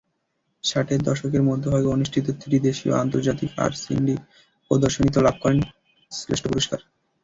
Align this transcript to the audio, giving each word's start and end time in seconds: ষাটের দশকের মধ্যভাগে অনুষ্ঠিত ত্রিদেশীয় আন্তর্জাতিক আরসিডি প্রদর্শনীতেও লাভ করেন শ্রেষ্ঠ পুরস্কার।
ষাটের 0.63 0.99
দশকের 1.03 1.43
মধ্যভাগে 1.43 1.87
অনুষ্ঠিত 1.87 2.25
ত্রিদেশীয় 2.41 2.93
আন্তর্জাতিক 2.95 3.49
আরসিডি 3.57 4.15
প্রদর্শনীতেও 4.71 5.25
লাভ 5.27 5.35
করেন 5.43 5.59
শ্রেষ্ঠ 6.11 6.43
পুরস্কার। 6.47 6.79